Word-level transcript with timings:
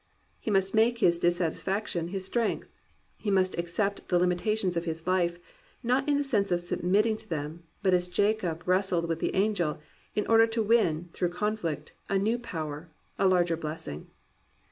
He 0.39 0.49
must 0.49 0.73
make 0.73 0.97
his 0.97 1.19
dissatis 1.19 1.61
faction 1.61 2.07
his 2.07 2.25
strength. 2.25 2.67
He 3.17 3.29
must 3.29 3.55
accept 3.59 4.07
the 4.09 4.19
limita 4.19 4.57
tions 4.57 4.75
of 4.75 4.85
his 4.85 5.05
life, 5.05 5.37
not 5.83 6.09
in 6.09 6.17
the 6.17 6.23
sense 6.23 6.51
of 6.51 6.59
submitting 6.59 7.17
to 7.17 7.29
them, 7.29 7.65
but 7.83 7.93
as 7.93 8.07
Jacob 8.07 8.63
wrestled 8.65 9.07
with 9.07 9.19
the 9.19 9.35
angel, 9.35 9.77
in 10.15 10.25
order 10.25 10.47
to 10.47 10.63
win, 10.63 11.09
through 11.13 11.29
conflict, 11.29 11.93
a 12.09 12.17
new 12.17 12.39
power, 12.39 12.89
a 13.19 13.27
larger 13.27 13.55
bless 13.55 13.87
ing. 13.87 14.07